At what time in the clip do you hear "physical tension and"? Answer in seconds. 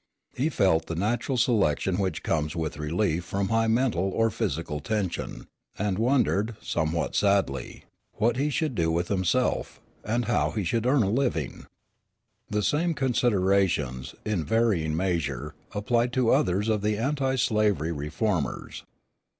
4.31-5.99